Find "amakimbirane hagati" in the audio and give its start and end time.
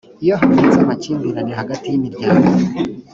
0.79-1.85